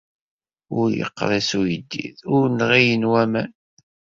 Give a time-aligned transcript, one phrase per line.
[0.79, 3.51] Ur yeqris uyeddid ur nɣilen waman.